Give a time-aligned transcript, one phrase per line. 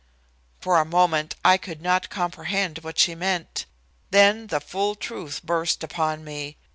[0.59, 3.67] For a moment I could not comprehend what she meant;
[4.09, 6.57] then the full truth burst upon me.